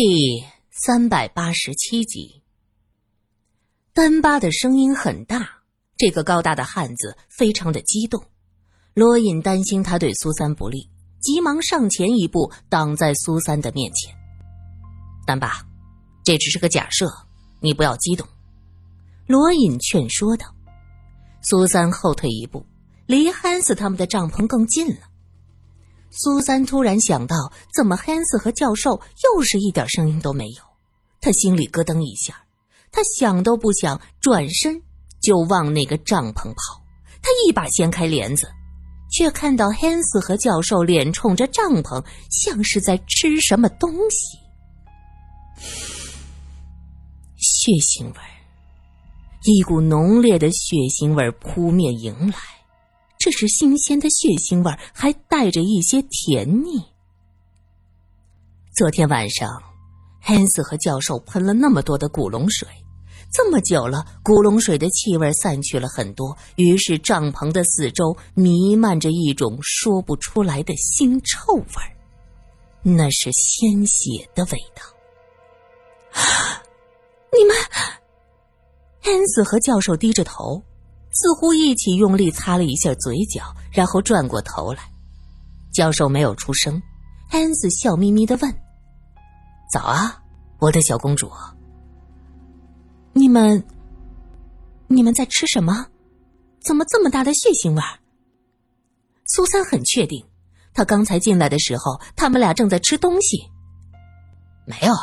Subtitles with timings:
[0.00, 2.40] 第三百八十七集，
[3.92, 5.48] 丹巴的声音很大，
[5.96, 8.24] 这个高大的汉子非常的激动。
[8.94, 10.88] 罗隐担心他对苏三不利，
[11.18, 14.14] 急忙上前一步，挡在苏三的面前。
[15.26, 15.66] 丹巴，
[16.22, 17.10] 这只是个假设，
[17.60, 18.24] 你不要激动。
[19.26, 20.46] 罗隐劝说道。
[21.42, 22.64] 苏三后退一步，
[23.06, 25.07] 离汉斯他们的帐篷更近了。
[26.10, 27.36] 苏三突然想到，
[27.74, 30.62] 怎么汉斯和教授又是一点声音都没有？
[31.20, 32.42] 他心里咯噔一下，
[32.90, 34.80] 他想都不想，转身
[35.20, 36.82] 就往那个帐篷跑。
[37.20, 38.48] 他一把掀开帘子，
[39.10, 44.38] 却看到汉斯和教授脸冲着帐篷，像是在吃什么东西。
[47.36, 48.20] 血腥味，
[49.44, 52.34] 一股浓烈的血腥味扑面迎来。
[53.28, 56.82] 这是新鲜的血腥味还带着一些甜腻。
[58.74, 59.62] 昨天晚上，
[60.18, 62.66] 汉斯和教授喷了那么多的古龙水，
[63.30, 71.64] 这么久了，古龙水的气味散去了很多，于是帐篷的四周弥漫着一种说不出来的腥臭味
[72.82, 74.82] 那是鲜血的味道。
[77.36, 77.54] 你们，
[79.02, 80.62] 汉斯和教授低着头。
[81.20, 84.88] 似乎一起用力擦了一下嘴角，然后转过头来。
[85.72, 86.80] 教授没有出声，
[87.30, 88.54] 安子笑眯眯的问
[89.72, 90.22] ：“早啊，
[90.60, 91.28] 我的小公主。
[93.14, 93.66] 你们，
[94.86, 95.86] 你们在吃什么？
[96.60, 97.82] 怎么这么大的血腥味？”
[99.26, 100.24] 苏三很确定，
[100.72, 103.42] 他刚才进来的时候，他们俩正在吃东西。
[104.66, 104.94] 没有，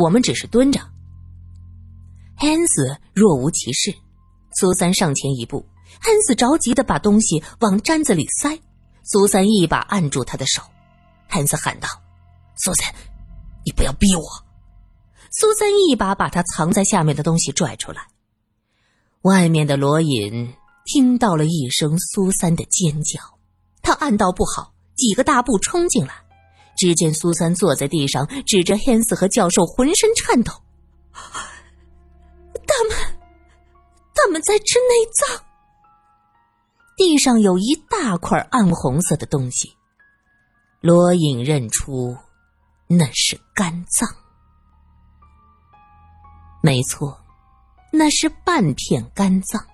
[0.00, 0.78] 我们只是蹲着。
[2.36, 3.92] 安子若无其事。
[4.58, 5.64] 苏三上前一步，
[6.00, 8.58] 汉斯着急的把东西往毡子里塞，
[9.04, 10.60] 苏三一把按住他的手，
[11.28, 11.88] 汉斯喊道
[12.58, 12.92] ：“苏三，
[13.64, 14.22] 你不要逼我！”
[15.30, 18.08] 苏三一把把他藏在下面的东西拽出来。
[19.22, 20.52] 外面的罗隐
[20.86, 23.20] 听到了一声苏三的尖叫，
[23.80, 26.14] 他暗道不好，几个大步冲进来，
[26.76, 30.52] 只见苏三坐在地上，指着汉斯和教授，浑身颤抖
[32.66, 32.96] ：“他们。”
[34.18, 35.44] 他们在吃内脏。
[36.96, 39.72] 地上有一大块暗红色的东西，
[40.80, 42.16] 罗隐认出
[42.88, 44.08] 那是肝脏。
[46.60, 47.24] 没错，
[47.92, 49.64] 那是半片肝脏。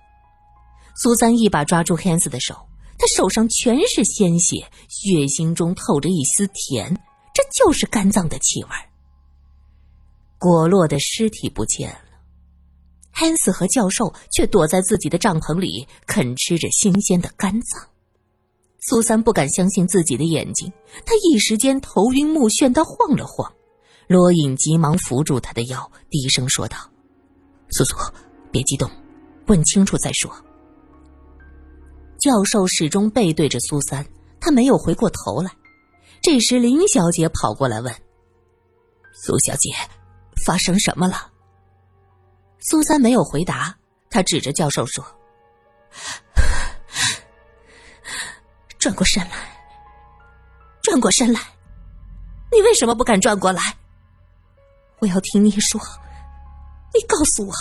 [0.95, 2.53] 苏三一把抓住汉斯的手，
[2.97, 4.57] 他手上全是鲜血，
[4.87, 6.95] 血腥中透着一丝甜，
[7.33, 8.69] 这就是肝脏的气味。
[10.37, 12.04] 果洛的尸体不见了。
[13.17, 17.81] 汉斯和教授却躲在自己的帐篷里啃吃着新鲜的肝脏。
[18.81, 20.69] 苏三不敢相信自己的眼睛，
[21.05, 23.49] 他一时间头晕目眩的晃了晃。
[24.07, 26.77] 罗隐急忙扶住他的腰，低声说道
[27.71, 27.95] ：“苏苏，
[28.51, 28.91] 别激动，
[29.47, 30.29] 问清楚再说。”
[32.19, 34.05] 教授始终背对着苏三，
[34.41, 35.49] 他没有回过头来。
[36.21, 37.91] 这时林小姐跑过来问
[39.23, 39.71] ：“苏小姐，
[40.45, 41.31] 发生什么了？”
[42.67, 43.77] 苏三没有回答，
[44.09, 45.05] 他指着教授说
[48.79, 49.55] ：“转过身来，
[50.81, 51.39] 转过身来，
[52.51, 53.61] 你为什么不敢转过来？
[54.97, 55.79] 我要听你说，
[56.91, 57.53] 你告诉我，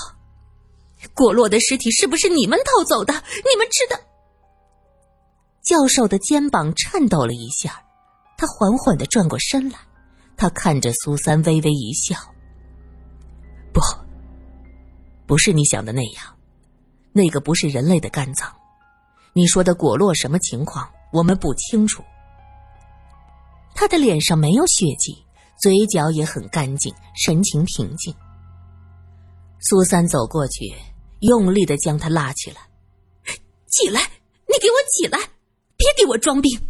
[1.13, 3.13] 果洛的尸体是不是你们偷走的？
[3.13, 4.07] 你们吃的？”
[5.61, 7.85] 教授的肩膀颤抖了一下，
[8.39, 9.79] 他缓缓的转过身来，
[10.35, 12.17] 他看着苏三，微微一笑
[13.71, 13.83] ：“不。”
[15.27, 16.37] 不是你想的那样，
[17.13, 18.53] 那个不是人类的肝脏。
[19.33, 20.89] 你说的果洛什么情况？
[21.13, 22.03] 我们不清楚。
[23.75, 25.17] 他的脸上没有血迹，
[25.61, 28.15] 嘴角也很干净，神情平静。
[29.61, 30.75] 苏三走过去，
[31.21, 32.61] 用力的将他拉起来
[33.67, 34.01] ：“起来，
[34.47, 35.19] 你给我起来，
[35.77, 36.61] 别给我装病。”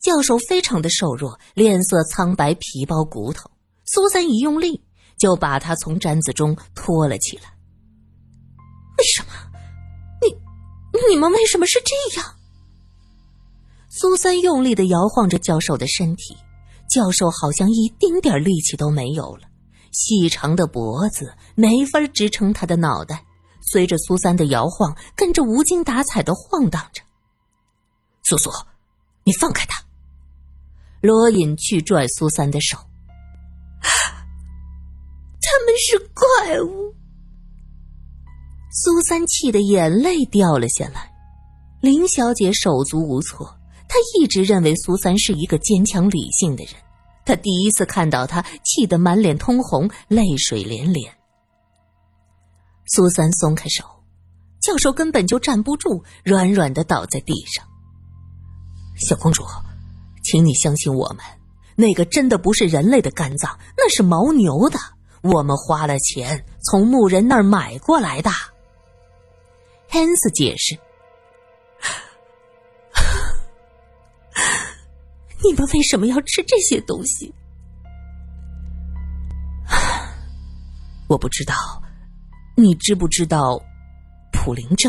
[0.00, 3.50] 教授非常的瘦弱，脸色苍白，皮包骨头。
[3.86, 4.83] 苏三一用力。
[5.18, 7.44] 就把他从毡子中拖了起来。
[8.98, 9.32] 为什么？
[10.22, 10.34] 你、
[11.10, 12.34] 你们为什么是这样？
[13.88, 16.36] 苏三用力的摇晃着教授的身体，
[16.88, 19.48] 教授好像一丁点力气都没有了，
[19.92, 23.24] 细长的脖子没法支撑他的脑袋，
[23.72, 27.02] 随着苏三的摇晃，跟着无精打采的晃荡着。
[28.24, 28.50] 苏苏，
[29.24, 29.80] 你放开他！
[31.00, 32.78] 罗隐去拽苏三的手。
[35.76, 36.94] 是怪物。
[38.70, 41.12] 苏三气的眼泪掉了下来。
[41.80, 43.46] 林小姐手足无措，
[43.88, 46.74] 她一直认为苏三是一个坚强理性的人，
[47.24, 51.12] 她第一次看到他，气得满脸通红，泪水连连。
[52.86, 53.84] 苏三松开手，
[54.60, 57.64] 教授根本就站不住，软软的倒在地上。
[58.96, 59.44] 小公主，
[60.22, 61.18] 请你相信我们，
[61.76, 64.78] 那个真的不是人类的肝脏，那是牦牛的，
[65.24, 68.30] 我们花了钱从牧人那儿买过来的。
[69.88, 70.76] 汉斯解释
[75.42, 77.32] ：“你们为什么要吃这些东西？”
[81.08, 81.54] 我不知道。
[82.56, 83.60] 你知不知道
[84.30, 84.88] 普林症？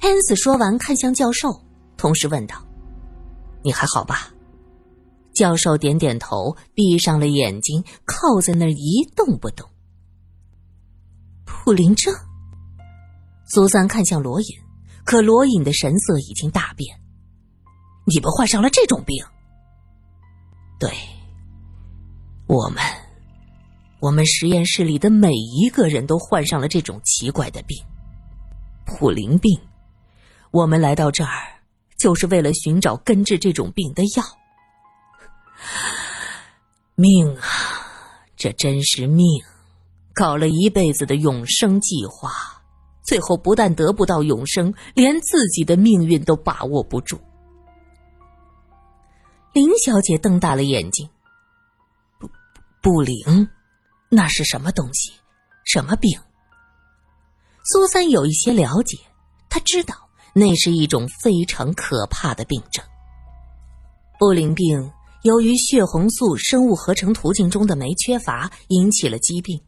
[0.00, 1.48] 汉斯说完，看向教授，
[1.96, 2.56] 同时问道
[3.62, 4.30] ：“你还好吧？”
[5.38, 9.70] 教授点点头，闭上了眼睛，靠在那儿一动不动。
[11.44, 12.12] 普林症？
[13.46, 14.48] 苏三看向罗隐，
[15.04, 16.98] 可罗隐的神色已经大变。
[18.04, 19.24] 你们患上了这种病？
[20.80, 20.90] 对，
[22.48, 22.82] 我们。
[24.00, 27.76] 我们实验室里的每一个人都患上了这种奇怪的病——
[28.84, 29.56] 普林病。
[30.50, 31.62] 我们来到这儿，
[31.96, 34.37] 就是为了寻找根治这种病的药。
[36.94, 37.42] 命啊，
[38.36, 39.26] 这真是命！
[40.14, 42.30] 搞了一辈子的永生计划，
[43.04, 47.20] 最后不但得不到永生，连自己的命运都把握不住。
[49.52, 51.08] 林小姐瞪大了眼睛
[52.18, 52.28] ：“不，
[52.82, 53.48] 不灵。”
[54.10, 55.12] 那是什么东西？
[55.64, 56.18] 什么病？
[57.64, 58.98] 苏三有一些了解，
[59.50, 59.94] 他知道
[60.32, 62.84] 那是一种非常可怕的病症。
[64.18, 64.90] 布灵病
[65.22, 69.60] 由于血红素生物合成途径中的酶缺乏引起了疾病，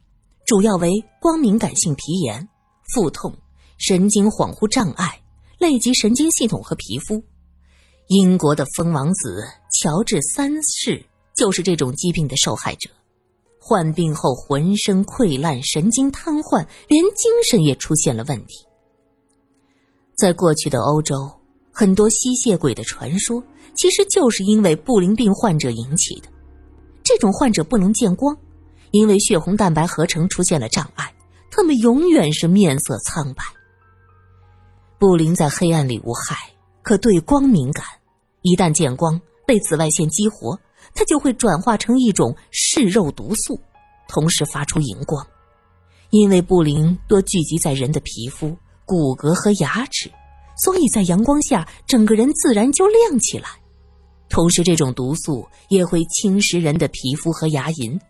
[0.47, 2.49] 主要为光敏感性皮炎、
[2.95, 3.37] 腹痛、
[3.77, 5.21] 神经恍惚障碍，
[5.59, 7.23] 累及神经系统和皮肤。
[8.07, 9.45] 英国的疯王子
[9.81, 11.05] 乔治三世
[11.37, 12.91] 就是这种疾病的受害者。
[13.59, 18.67] 患病后浑身溃烂、神经瘫痪，连精神也出现了问题。
[20.17, 21.31] 在过去的欧洲，
[21.71, 23.43] 很多吸血鬼的传说
[23.75, 26.29] 其实就是因为布林病患者引起的。
[27.03, 28.37] 这种患者不能见光，
[28.91, 31.13] 因为血红蛋白合成出现了障碍，
[31.51, 33.43] 他们永远是面色苍白。
[34.99, 36.37] 布林在黑暗里无害，
[36.83, 37.85] 可对光敏感，
[38.43, 40.59] 一旦见光被紫外线激活。
[40.95, 43.61] 它就会转化成一种嗜肉毒素，
[44.09, 45.25] 同时发出荧光。
[46.09, 50.11] 因为布林多聚集在人的皮肤、骨骼和牙齿，
[50.57, 53.60] 所以在阳光下整个人自然就亮起来。
[54.31, 58.01] 同时，这种毒素也会侵蚀人的皮肤和牙龈。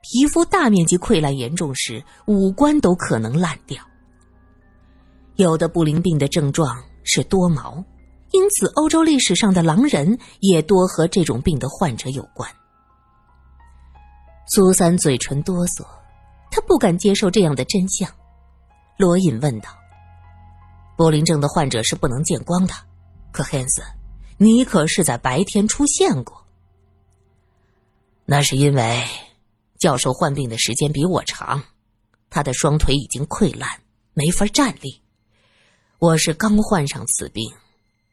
[0.00, 3.80] 皮肤大面积溃烂严重时，五官都可能烂掉。
[5.36, 7.84] 有的布林病的症状是多毛。
[8.32, 12.50] 因此，欧洲历史上的狼人也多和这种病的患者有关。
[14.46, 15.84] 苏三嘴唇哆嗦，
[16.50, 18.10] 他不敢接受这样的真相。
[18.96, 19.68] 罗隐问道
[20.96, 22.72] ：“柏林症的患者是不能见光的，
[23.32, 23.82] 可汉斯，
[24.38, 26.46] 你可是在白天出现过？
[28.24, 29.04] 那是因为
[29.78, 31.62] 教授患病的时间比我长，
[32.30, 33.82] 他的双腿已经溃烂，
[34.14, 35.00] 没法站立。
[35.98, 37.44] 我是刚患上此病。”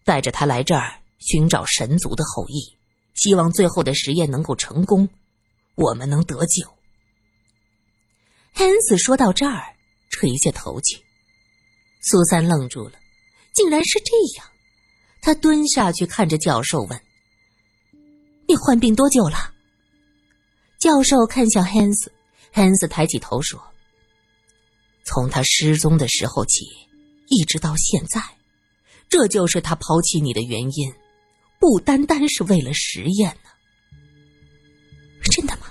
[0.06, 2.76] 带着他来这儿寻找神族的后裔，
[3.14, 5.08] 希望最后的实验能够成功，
[5.76, 6.68] 我们能得救。
[8.56, 9.76] 恩斯说到这儿，
[10.10, 10.98] 垂下头去。
[12.02, 12.94] 苏三愣住了，
[13.54, 14.48] 竟然是这样。
[15.22, 17.02] 他蹲下去看着教授问
[18.48, 19.54] ：“你患病多久了？”
[20.80, 22.12] 教授看向汉斯，
[22.52, 23.62] 汉斯抬起头说
[25.04, 26.66] ：“从他失踪的时候起，
[27.28, 28.22] 一直到现在。”
[29.10, 30.94] 这就是他抛弃你的原因，
[31.60, 33.50] 不单单是为了实验呢。
[35.32, 35.64] 真的吗？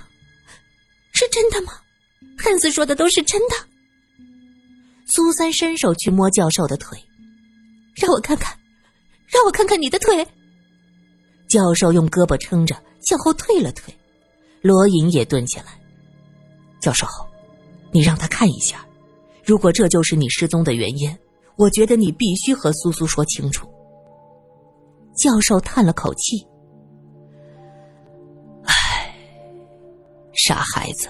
[1.13, 1.71] 是真的吗？
[2.37, 3.55] 汉斯说的都是真的。
[5.05, 7.01] 苏三伸手去摸教授的腿，
[7.95, 8.58] 让我看看，
[9.39, 10.27] 让我看看你的腿。
[11.47, 13.93] 教授用胳膊撑着，向后退了退。
[14.61, 15.79] 罗隐也蹲下来。
[16.81, 17.07] 教授，
[17.89, 18.85] 你让他看一下，
[19.45, 21.17] 如果这就是你失踪的原因。
[21.55, 23.65] 我觉得你必须和苏苏说清楚。
[25.17, 26.45] 教授叹了口气
[28.63, 29.13] ：“唉，
[30.33, 31.07] 傻孩子，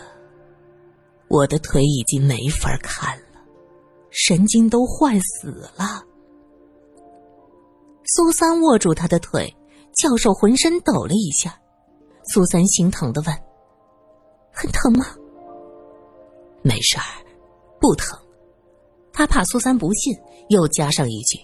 [1.29, 3.39] 我的腿已经没法看了，
[4.11, 6.03] 神经都坏死了。”
[8.11, 9.55] 苏三握住他的腿，
[9.95, 11.59] 教授浑身抖了一下。
[12.33, 13.35] 苏三心疼的问
[14.51, 15.05] ：“很疼吗
[16.63, 17.05] ？”“没事儿，
[17.79, 18.19] 不疼。”
[19.13, 20.13] 他怕苏三不信。
[20.49, 21.37] 又加上一句：“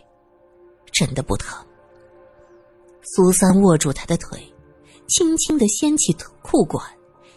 [0.91, 1.63] 真的不疼。”
[3.13, 4.43] 苏三握住他的腿，
[5.07, 6.83] 轻轻的掀起裤管，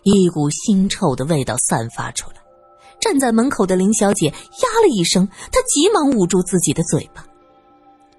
[0.04, 2.36] 一股腥臭的味道散发出来。
[3.02, 4.34] 站在门口的林小姐呀
[4.82, 7.27] 了一声，她急忙捂住自己的嘴巴，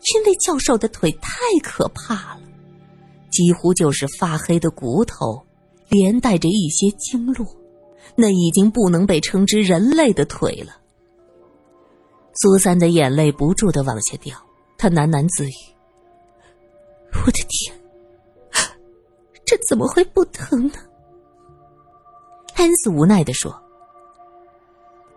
[0.02, 2.42] 因为教授的腿太可怕了，
[3.30, 5.46] 几乎就是发黑的骨头，
[5.90, 7.46] 连带着一些经络，
[8.16, 10.78] 那已经不能被称之人类的腿了。
[12.34, 14.36] 苏三的眼泪不住的往下掉，
[14.78, 15.54] 他喃喃自语
[17.26, 17.80] ：“我的天，
[19.46, 20.74] 这怎么会不疼呢？”
[22.56, 23.54] 安斯无奈的说。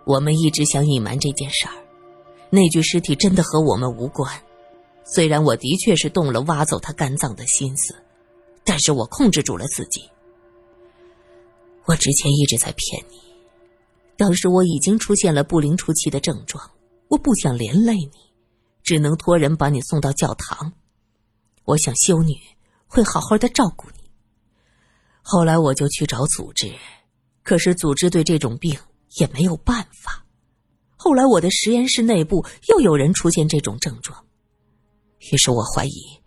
[0.04, 1.74] 我们一直想隐瞒这件事儿，
[2.50, 4.28] 那具尸体真的和我们无关。
[5.04, 7.94] 虽然我的确是动了挖走他肝脏的心思，
[8.64, 10.08] 但是我控制住了自己。
[11.84, 13.18] 我之前一直在骗你，
[14.16, 16.70] 当时我已经出现了不灵初期的症状，
[17.08, 18.12] 我不想连累你，
[18.82, 20.72] 只能托人把你送到教堂。
[21.64, 22.34] 我想修女
[22.86, 24.10] 会好好的照顾你。
[25.22, 26.72] 后来我就去找组织，
[27.42, 28.78] 可是组织对这种病。
[29.20, 30.24] 也没有办法。
[30.96, 34.24] 后来我的实验室内部又有人出现这种症状，
[35.30, 36.20] 于是我怀疑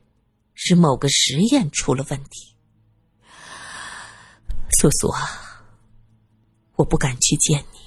[0.54, 2.56] 是某个实验出了问题。
[4.72, 5.66] 素素啊，
[6.76, 7.80] 我不敢去见你。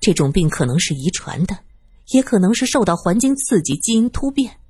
[0.00, 1.58] 这种病可能是遗传的，
[2.12, 4.60] 也可能是受到环境刺激、基因突变，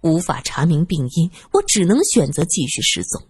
[0.00, 1.30] 无法查明病因。
[1.52, 3.22] 我只能选择继续失踪。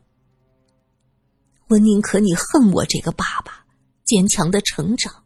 [1.68, 3.66] 我宁可你恨我这个爸爸，
[4.04, 5.24] 坚强的成长。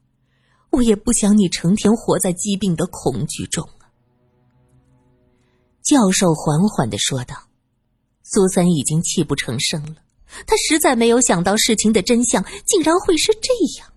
[0.71, 3.68] 我也不想你成天活在疾病的恐惧中。”
[5.88, 7.35] 教授缓缓的说道。
[8.23, 9.97] 苏三已经泣不成声了，
[10.47, 13.90] 他实在没有想到事情的真相竟然会是这样。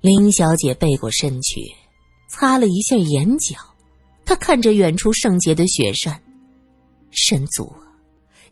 [0.00, 1.60] 林小姐背过身去，
[2.28, 3.56] 擦了一下眼角，
[4.24, 6.22] 她看着远处圣洁的雪山，
[7.10, 7.82] 神祖啊，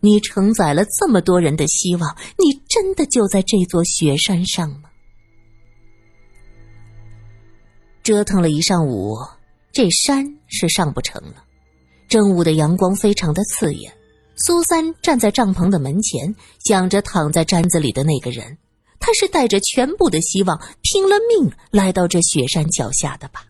[0.00, 4.90] 你承载了这么多人的希望，你真的就在这座雪山上吗？
[8.02, 9.16] 折腾了一上午，
[9.70, 11.44] 这山是上不成了。
[12.10, 13.90] 正午的阳光非常的刺眼。
[14.36, 18.58] 苏三站在帐篷的门前，想着躺在毡子里的那个人，
[18.98, 23.44] 他是带着全部的希望，拼了命来到这雪山脚下的吧。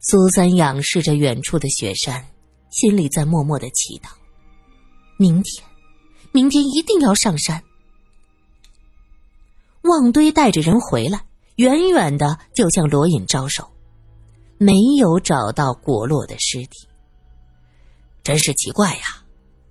[0.00, 2.26] 苏三仰视着远处的雪山，
[2.70, 4.08] 心里在默默的祈祷：
[5.18, 5.62] 明天，
[6.32, 7.62] 明天一定要上山。
[9.82, 11.22] 旺堆带着人回来。
[11.56, 13.68] 远远的就向罗隐招手，
[14.56, 16.88] 没有找到果洛的尸体。
[18.22, 19.02] 真是奇怪呀，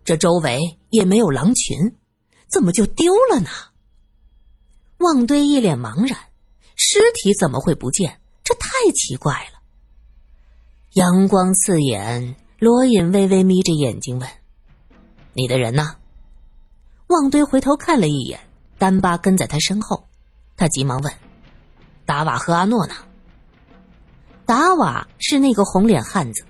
[0.03, 1.95] 这周围也没有狼群，
[2.47, 3.49] 怎么就丢了呢？
[4.97, 6.19] 旺堆一脸茫然，
[6.75, 8.19] 尸体怎么会不见？
[8.43, 9.59] 这太奇怪了。
[10.93, 14.27] 阳光刺眼，罗隐微微眯着眼睛问
[15.33, 15.95] ：“你的人呢？”
[17.07, 18.39] 旺堆回头看了一眼，
[18.77, 20.07] 丹巴跟在他身后，
[20.57, 21.13] 他急忙问。
[22.05, 22.95] 达瓦和阿诺呢？
[24.45, 26.43] 达瓦是那个红脸汉子，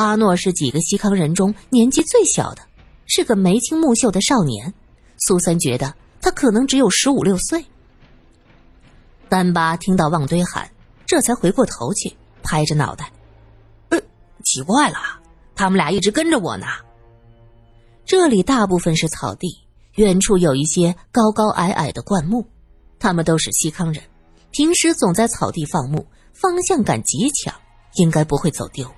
[0.00, 2.62] 阿诺是几个西康人中年纪最小的，
[3.04, 4.72] 是个眉清目秀的少年。
[5.18, 7.62] 苏三觉得他可能只有十五六岁。
[9.28, 10.70] 丹巴听到旺堆喊，
[11.04, 13.12] 这才回过头去，拍着脑袋
[13.90, 14.00] ：“呃，
[14.42, 14.96] 奇怪了，
[15.54, 16.64] 他们俩一直跟着我呢。”
[18.06, 19.54] 这里大部分是草地，
[19.96, 22.46] 远处有一些高高矮矮的灌木，
[22.98, 24.02] 他们都是西康人。
[24.50, 27.54] 平时总在草地放牧，方向感极强，
[27.96, 28.90] 应该不会走丢。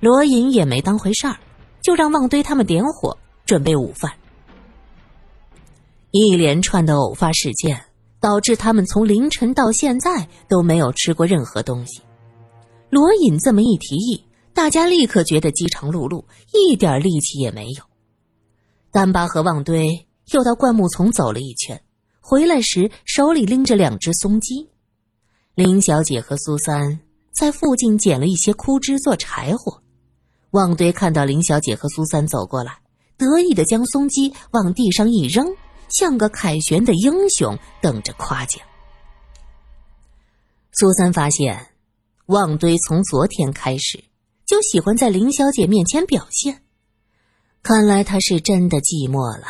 [0.00, 1.38] 罗隐也没当回事儿，
[1.82, 4.10] 就让旺堆他们点火准备午饭。
[6.10, 7.80] 一连串的偶发事件
[8.18, 12.00] 导致他们从凌晨到现在都没有吃过任何东西。
[12.88, 17.84] 罗隐这么一提议，大家立刻觉得饥肠辘辘，一点力气也没有。
[18.90, 21.80] 丹巴和旺堆又到灌木丛走了一圈。
[22.22, 24.68] 回来时手里拎着两只松鸡，
[25.54, 27.00] 林小姐和苏三
[27.32, 29.82] 在附近捡了一些枯枝做柴火。
[30.50, 32.78] 旺堆看到林小姐和苏三走过来，
[33.16, 35.46] 得意的将松鸡往地上一扔，
[35.88, 38.60] 像个凯旋的英雄，等着夸奖。
[40.72, 41.68] 苏三发现，
[42.26, 44.02] 旺堆从昨天开始
[44.46, 46.62] 就喜欢在林小姐面前表现，
[47.62, 49.46] 看来他是真的寂寞了。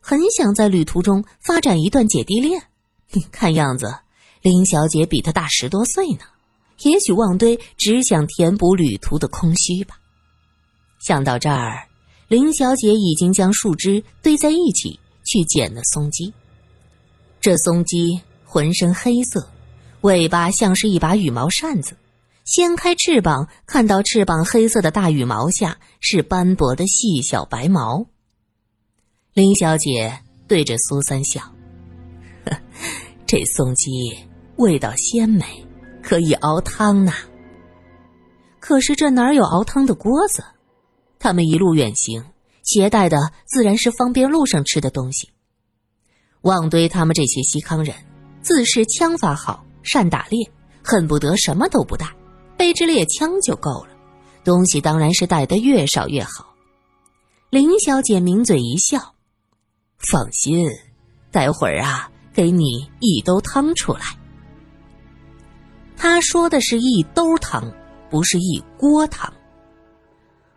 [0.00, 2.62] 很想在旅途中发展一段姐弟恋，
[3.32, 3.94] 看样子
[4.42, 6.20] 林小姐比他大十多岁呢。
[6.82, 9.96] 也许旺堆只想填补旅途的空虚吧。
[11.04, 11.86] 想到这儿，
[12.28, 16.32] 林小姐已经将树枝堆在一起去捡了松鸡。
[17.42, 19.46] 这松鸡浑身黑色，
[20.00, 21.94] 尾巴像是一把羽毛扇子，
[22.46, 28.06] 掀开翅膀，看到翅膀黑色的大羽毛下是斑驳的细小白毛。
[29.34, 31.42] 林小姐对着苏三笑
[32.48, 32.56] ：“呵
[33.26, 33.90] 这松鸡
[34.56, 35.44] 味道鲜美，
[36.02, 37.12] 可以熬汤呢。
[38.58, 40.42] 可是这哪有熬汤的锅子？
[41.24, 42.22] 他们一路远行，
[42.64, 45.30] 携带的自然是方便路上吃的东西。
[46.42, 47.96] 旺堆他们这些西康人，
[48.42, 50.46] 自是枪法好，善打猎，
[50.82, 52.14] 恨不得什么都不带，
[52.58, 53.88] 背支猎枪就够了。
[54.44, 56.54] 东西当然是带的越少越好。”
[57.48, 59.14] 林小姐抿嘴一笑
[59.96, 60.68] ：“放心，
[61.32, 64.00] 待会儿啊，给你一兜汤出来。”
[65.96, 67.72] 她说的是一兜汤，
[68.10, 69.32] 不是一锅汤。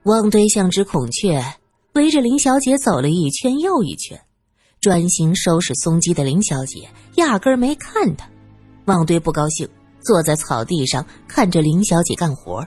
[0.07, 1.43] 旺堆像只孔雀，
[1.95, 4.17] 围着林小姐走了一圈又一圈，
[4.79, 8.25] 专心收拾松鸡的林小姐压根儿没看他。
[8.85, 9.67] 旺堆不高兴，
[9.99, 12.65] 坐在草地上看着林小姐干活。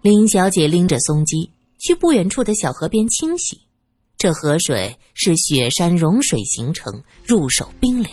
[0.00, 1.48] 林小姐拎着松鸡。
[1.78, 3.60] 去不远处的小河边清洗，
[4.16, 8.12] 这河水是雪山融水形成，入手冰凉。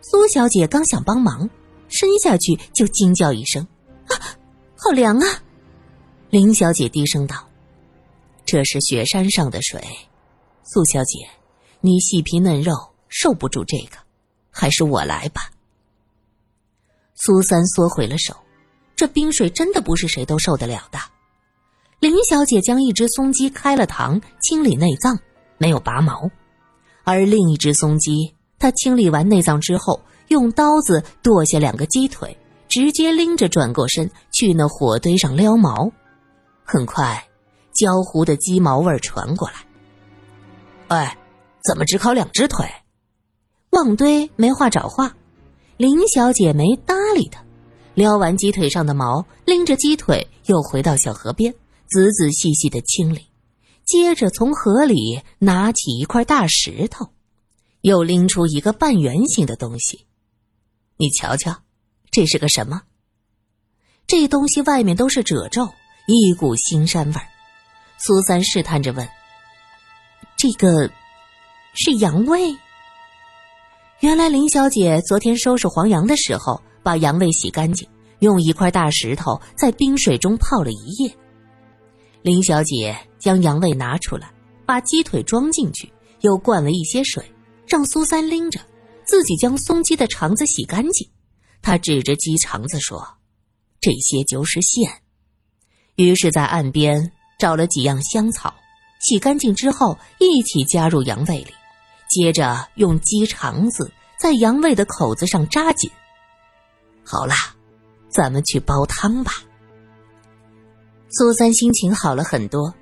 [0.00, 1.48] 苏小姐刚想帮忙，
[1.88, 3.64] 伸下去就惊叫一声
[4.10, 4.18] ：“啊，
[4.74, 5.42] 好凉啊！”
[6.34, 7.46] 林小姐低声道
[8.44, 9.80] ：“这是雪山上的水，
[10.64, 11.28] 苏小姐，
[11.80, 12.72] 你细皮嫩肉
[13.08, 13.98] 受不住这个，
[14.50, 15.42] 还是我来吧。”
[17.14, 18.34] 苏三缩回了手，
[18.96, 20.98] 这冰水真的不是谁都受得了的。
[22.00, 25.16] 林小姐将一只松鸡开了膛，清理内脏，
[25.56, 26.28] 没有拔毛；
[27.04, 32.36] 而另一只松鸡，她清理完内脏之后，用刀子剁下两个鸡腿，
[32.66, 35.92] 直接拎着转过身去那火堆上撩毛。
[36.64, 37.28] 很快，
[37.72, 39.54] 焦糊的鸡毛味传过来。
[40.88, 41.18] 哎，
[41.62, 42.66] 怎么只烤两只腿？
[43.70, 45.14] 旺堆没话找话，
[45.76, 47.44] 林小姐没搭理他，
[47.94, 51.54] 撩完鸡腿上的毛，拎着鸡腿又回到小河边。
[51.86, 53.26] 仔仔细细的清理，
[53.84, 57.10] 接着从河里拿起一块大石头，
[57.82, 60.06] 又拎出一个半圆形的东西。
[60.96, 61.62] 你瞧瞧，
[62.10, 62.82] 这是个什么？
[64.06, 65.68] 这东西外面都是褶皱，
[66.06, 67.26] 一股腥膻味儿。
[67.96, 69.08] 苏三试探着问
[70.36, 70.90] ：“这个
[71.72, 72.54] 是羊胃？”
[74.00, 77.88] 原来林小姐昨天收拾黄羊的时候，把羊胃洗干净，
[78.18, 81.16] 用一块大石头在冰水中泡了一夜。
[82.20, 84.30] 林小姐将羊胃拿出来，
[84.66, 85.90] 把鸡腿装进去，
[86.20, 87.24] 又灌了一些水，
[87.66, 88.60] 让苏三拎着，
[89.06, 91.08] 自己将松鸡的肠子洗干净。
[91.62, 93.06] 她指着鸡肠子说
[93.80, 94.90] ：“这些就是线。”
[95.96, 98.52] 于是，在岸边找了几样香草，
[99.00, 101.54] 洗干净之后一起加入羊胃里，
[102.08, 105.90] 接着用鸡肠子在羊胃的口子上扎紧。
[107.04, 107.36] 好啦，
[108.08, 109.32] 咱们去煲汤吧。
[111.10, 112.74] 苏三心情好了很多，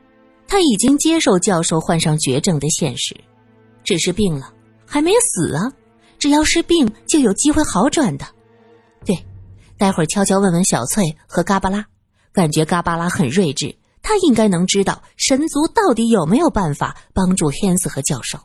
[0.48, 3.14] 他已经接受教授患上绝症的现实，
[3.84, 4.54] 只是病了，
[4.86, 5.70] 还没死啊！
[6.18, 8.24] 只要是病，就有机会好转的。
[9.04, 9.26] 对，
[9.76, 11.84] 待会儿悄悄问问小翠和嘎巴拉，
[12.32, 18.38] 感觉嘎巴拉很睿智，他应该能知道神族到底有没有办法帮助汉斯和教授。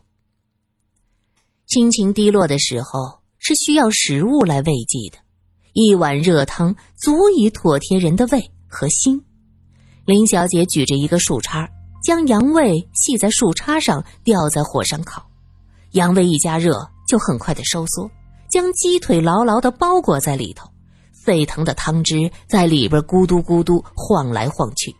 [1.66, 5.18] 心情低落的时候是需要食物来慰藉的，
[5.74, 9.24] 一碗热汤足以妥帖人的胃和心。
[10.06, 11.70] 林小姐举着一个树叉，
[12.04, 15.26] 将羊胃系在树叉上，吊在火上烤。
[15.92, 18.10] 羊胃一加热，就很快的收缩，
[18.50, 20.70] 将鸡腿牢牢的包裹在里头。
[21.28, 24.96] 沸腾的汤汁在里边咕嘟咕嘟晃来晃去。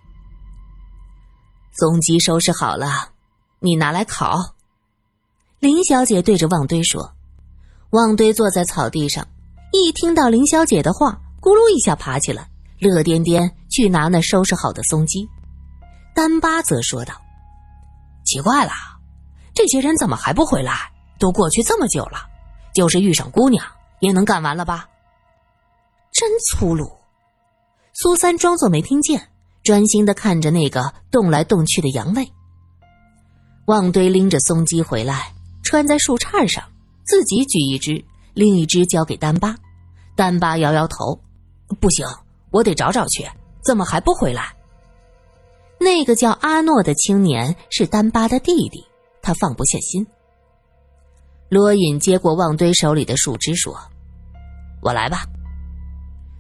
[1.72, 3.12] 松鸡收拾好了，
[3.60, 4.38] 你拿来烤。
[5.60, 7.14] 林小姐对着旺堆说。
[7.92, 9.26] 旺堆坐在草地上，
[9.72, 12.50] 一听到林小姐的话，咕噜一下爬起来。
[12.80, 15.26] 乐颠颠去拿那收拾好的松鸡，
[16.14, 17.14] 丹巴则说道
[18.26, 18.72] ：“奇怪了，
[19.54, 20.92] 这些人怎么还不回来？
[21.18, 22.28] 都过去这么久了，
[22.76, 23.66] 就是遇上姑娘
[24.00, 24.90] 也能干完了吧？”
[26.20, 26.92] 真粗鲁！
[27.94, 29.30] 苏三装作没听见，
[29.62, 32.28] 专心的看着那个动来动去的羊胃。
[33.68, 35.32] 旺堆拎着松鸡回来，
[35.64, 36.64] 穿在树杈上，
[37.06, 38.04] 自己举一只，
[38.34, 39.56] 另一只交给丹巴。
[40.16, 41.22] 丹巴摇摇头
[41.80, 42.04] ：“不行。”
[42.50, 43.24] 我得找找去，
[43.64, 44.56] 怎么还不回来？
[45.80, 48.84] 那个叫阿诺的青年是丹巴的弟弟，
[49.22, 50.04] 他放不下心。
[51.50, 53.78] 罗隐接过旺堆手里的树枝，说
[54.82, 55.24] ：“我来吧。”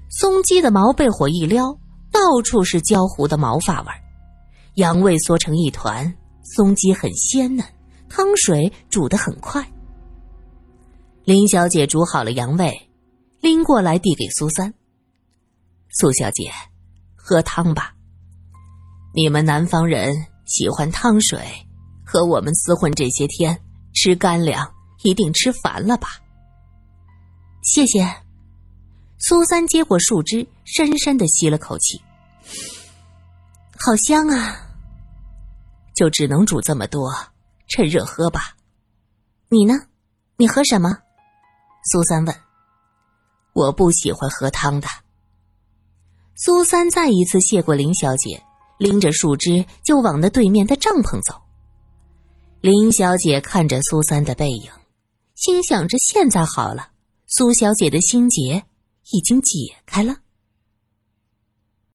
[0.10, 1.78] 松鸡的毛被火一撩，
[2.12, 4.00] 到处是焦糊的毛发味儿，
[4.76, 6.14] 羊胃缩成一团，
[6.56, 7.66] 松鸡很鲜嫩，
[8.10, 9.66] 汤水煮得很快。
[11.24, 12.90] 林小姐煮好了羊胃，
[13.42, 14.74] 拎过来递给苏三。
[15.90, 16.52] 苏小姐，
[17.16, 17.94] 喝汤吧。
[19.14, 20.16] 你们南方人
[20.46, 21.40] 喜欢汤水，
[22.06, 23.60] 和我们厮混这些天，
[23.94, 24.66] 吃干粮
[25.04, 26.08] 一定吃烦了吧？
[27.62, 28.27] 谢谢。
[29.20, 32.00] 苏三接过树枝，深深的吸了口气，
[33.80, 34.70] 好香啊！
[35.96, 37.12] 就只能煮这么多，
[37.68, 38.56] 趁热喝吧。
[39.50, 39.74] 你呢？
[40.38, 41.00] 你喝什么？
[41.92, 42.36] 苏三问。
[43.54, 44.88] 我不喜欢喝汤的。
[46.36, 48.44] 苏三再一次谢过林小姐，
[48.78, 51.42] 拎着树枝就往那对面的帐篷走。
[52.62, 54.72] 林小姐看着苏三的背影，
[55.34, 56.92] 心想着：现在好了，
[57.26, 58.64] 苏小姐的心结
[59.12, 60.18] 已经解开了。